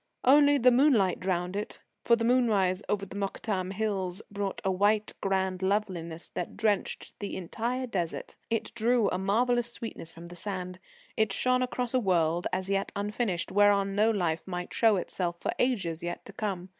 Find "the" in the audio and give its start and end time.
0.57-0.71, 2.15-2.23, 3.05-3.15, 7.19-7.37, 10.25-10.35